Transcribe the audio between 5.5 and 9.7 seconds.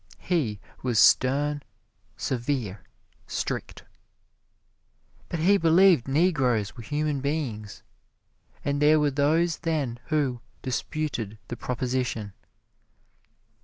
believed Negroes were human beings, and there were those